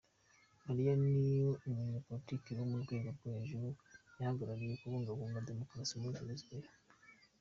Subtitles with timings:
[0.65, 1.21] Maria ni
[1.69, 3.67] umunye politike wo mu rwego rwo hejuru
[4.19, 6.69] yaharaniye kubungabunga demokrasi muri Venezuela.